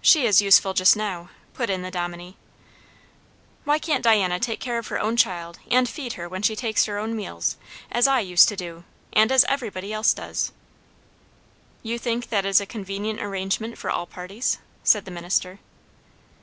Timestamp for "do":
8.56-8.84